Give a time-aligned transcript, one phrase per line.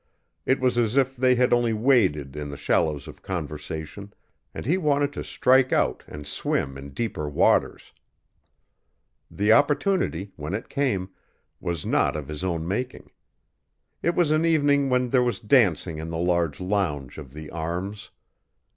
[0.47, 4.11] It was as if they had only waded in the shallows of conversation
[4.51, 7.93] and he wanted to strike out and swim in deeper waters.
[9.29, 11.11] The opportunity, when it came,
[11.59, 13.11] was not of his own making.
[14.01, 18.09] It was an evening when there was dancing in the large lounge of The Arms.